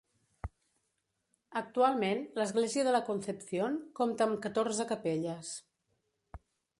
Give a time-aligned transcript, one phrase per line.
[1.61, 5.53] Actualment l'església de la Concepción compta amb catorze capelles.